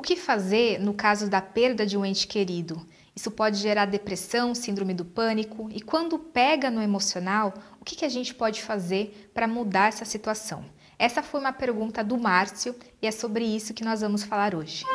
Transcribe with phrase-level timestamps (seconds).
[0.00, 2.80] O que fazer no caso da perda de um ente querido?
[3.14, 8.06] Isso pode gerar depressão, síndrome do pânico, e quando pega no emocional, o que, que
[8.06, 10.64] a gente pode fazer para mudar essa situação?
[10.98, 14.86] Essa foi uma pergunta do Márcio e é sobre isso que nós vamos falar hoje.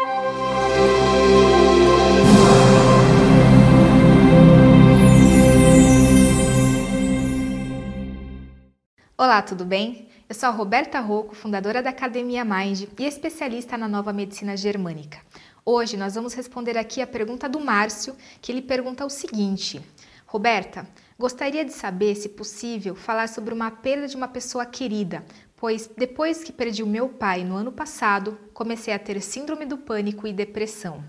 [9.15, 10.09] Olá, tudo bem?
[10.27, 15.19] Eu sou a Roberta Rocco, fundadora da Academia Mind e especialista na nova medicina germânica.
[15.63, 19.79] Hoje nós vamos responder aqui a pergunta do Márcio, que ele pergunta o seguinte:
[20.25, 20.87] Roberta,
[21.19, 25.23] gostaria de saber, se possível, falar sobre uma perda de uma pessoa querida,
[25.55, 29.77] pois depois que perdi o meu pai no ano passado, comecei a ter síndrome do
[29.77, 31.03] pânico e depressão.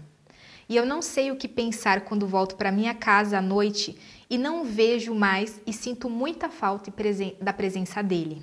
[0.68, 3.96] E eu não sei o que pensar quando volto para minha casa à noite
[4.28, 6.92] e não vejo mais e sinto muita falta
[7.40, 8.42] da presença dele.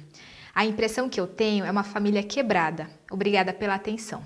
[0.56, 2.88] A impressão que eu tenho é uma família quebrada.
[3.10, 4.24] Obrigada pela atenção.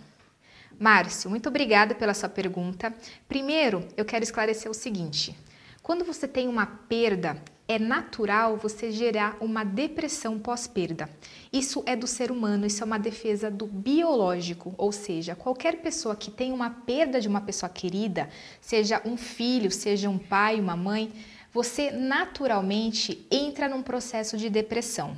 [0.77, 2.93] Márcio, muito obrigada pela sua pergunta.
[3.29, 5.33] Primeiro, eu quero esclarecer o seguinte:
[5.81, 11.09] quando você tem uma perda, é natural você gerar uma depressão pós-perda.
[11.51, 16.15] Isso é do ser humano, isso é uma defesa do biológico, ou seja, qualquer pessoa
[16.15, 20.75] que tem uma perda de uma pessoa querida, seja um filho, seja um pai, uma
[20.75, 21.11] mãe,
[21.53, 25.17] você naturalmente entra num processo de depressão.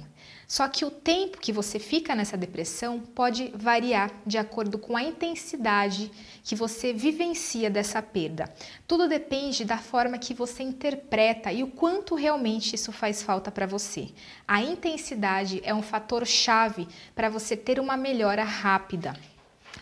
[0.50, 5.04] Só que o tempo que você fica nessa depressão pode variar de acordo com a
[5.04, 6.12] intensidade
[6.44, 8.52] que você vivencia dessa perda.
[8.88, 13.68] Tudo depende da forma que você interpreta e o quanto realmente isso faz falta para
[13.68, 14.10] você.
[14.48, 19.14] A intensidade é um fator chave para você ter uma melhora rápida.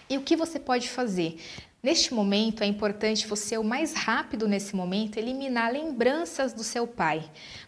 [0.09, 1.37] E o que você pode fazer?
[1.87, 7.23] Neste momento é importante você, o mais rápido nesse momento, eliminar lembranças do seu pai,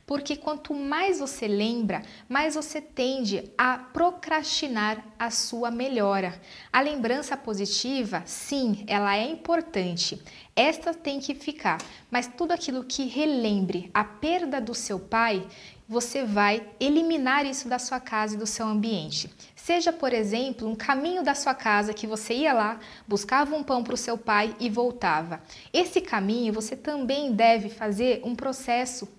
[0.06, 6.38] porque quanto mais você lembra, mais você tende a procrastinar a sua melhora.
[6.70, 10.22] A lembrança positiva, sim, ela é importante,
[10.54, 11.78] esta tem que ficar,
[12.12, 15.48] mas tudo aquilo que relembre a perda do seu pai,
[15.90, 19.28] você vai eliminar isso da sua casa e do seu ambiente.
[19.56, 23.84] Seja, por exemplo, um caminho da sua casa que você ia lá, buscava um pão
[23.84, 25.42] para o seu pai e voltava.
[25.74, 29.10] Esse caminho você também deve fazer um processo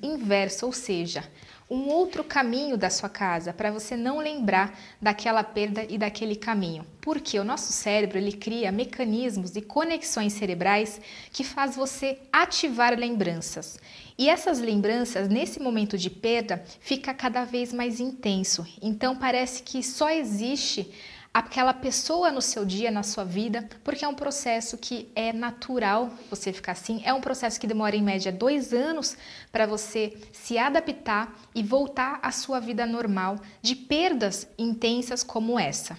[0.00, 1.28] inverso, ou seja,
[1.70, 6.84] um outro caminho da sua casa para você não lembrar daquela perda e daquele caminho.
[7.00, 11.00] Porque o nosso cérebro ele cria mecanismos e conexões cerebrais
[11.32, 13.78] que faz você ativar lembranças.
[14.18, 18.66] E essas lembranças nesse momento de perda fica cada vez mais intenso.
[18.82, 20.90] Então parece que só existe
[21.32, 26.10] aquela pessoa no seu dia, na sua vida, porque é um processo que é natural
[26.28, 27.00] você ficar assim.
[27.04, 29.16] É um processo que demora em média dois anos
[29.52, 35.96] para você se adaptar e voltar à sua vida normal de perdas intensas como essa.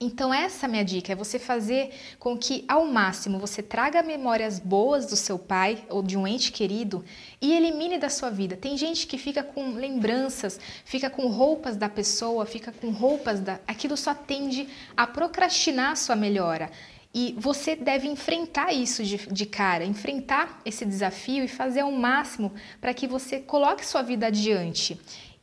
[0.00, 4.60] Então, essa é minha dica é você fazer com que, ao máximo, você traga memórias
[4.60, 7.04] boas do seu pai ou de um ente querido
[7.40, 8.56] e elimine da sua vida.
[8.56, 13.58] Tem gente que fica com lembranças, fica com roupas da pessoa, fica com roupas da.
[13.66, 16.70] Aquilo só tende a procrastinar a sua melhora.
[17.12, 22.52] E você deve enfrentar isso de, de, cara, enfrentar esse desafio e fazer ao máximo
[22.80, 25.00] para que você coloque sua vida adiante.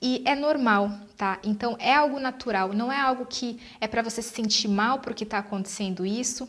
[0.07, 1.39] E é normal, tá?
[1.43, 5.23] Então é algo natural, não é algo que é para você se sentir mal porque
[5.23, 6.47] está acontecendo isso,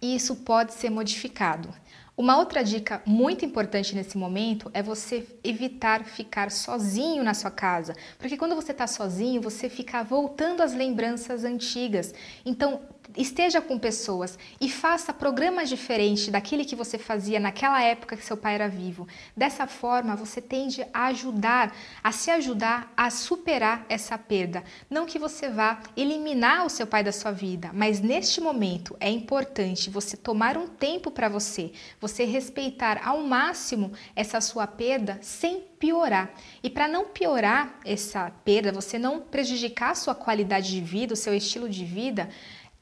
[0.00, 1.68] e isso pode ser modificado.
[2.16, 7.94] Uma outra dica muito importante nesse momento é você evitar ficar sozinho na sua casa,
[8.18, 12.14] porque quando você está sozinho, você fica voltando às lembranças antigas.
[12.42, 12.80] Então,
[13.16, 18.36] esteja com pessoas e faça programas diferentes daquele que você fazia naquela época que seu
[18.36, 19.06] pai era vivo.
[19.36, 24.62] Dessa forma, você tende a ajudar, a se ajudar a superar essa perda.
[24.88, 29.10] Não que você vá eliminar o seu pai da sua vida, mas neste momento é
[29.10, 35.68] importante você tomar um tempo para você, você respeitar ao máximo essa sua perda sem
[35.78, 36.30] piorar.
[36.62, 41.16] E para não piorar essa perda, você não prejudicar a sua qualidade de vida, o
[41.16, 42.28] seu estilo de vida,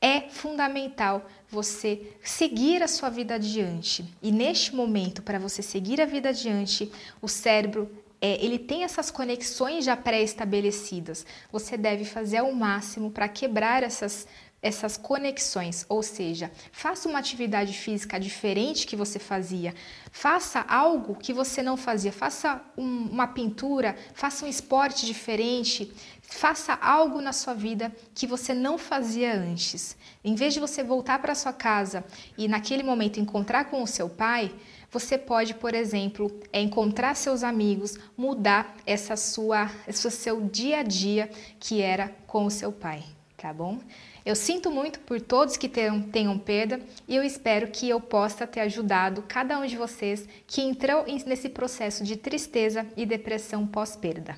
[0.01, 4.05] é fundamental você seguir a sua vida adiante.
[4.23, 6.91] E neste momento, para você seguir a vida adiante,
[7.21, 7.91] o cérebro
[8.21, 11.27] é, ele tem essas conexões já pré-estabelecidas.
[11.53, 14.27] Você deve fazer ao máximo para quebrar essas
[14.63, 19.75] essas conexões, ou seja, faça uma atividade física diferente que você fazia,
[20.11, 25.93] faça algo que você não fazia, faça um, uma pintura, faça um esporte diferente,
[26.23, 29.97] faça algo na sua vida que você não fazia antes.
[30.25, 32.05] Em vez de você voltar para sua casa
[32.37, 34.53] e naquele momento encontrar com o seu pai,
[34.91, 40.83] você pode, por exemplo, é encontrar seus amigos, mudar essa sua, esse seu dia a
[40.83, 41.31] dia
[41.61, 43.05] que era com o seu pai,
[43.37, 43.79] tá bom?
[44.25, 48.47] Eu sinto muito por todos que tenham, tenham perda e eu espero que eu possa
[48.47, 54.37] ter ajudado cada um de vocês que entrou nesse processo de tristeza e depressão pós-perda.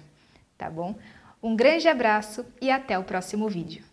[0.56, 0.94] Tá bom?
[1.42, 3.88] Um grande abraço e até o próximo vídeo.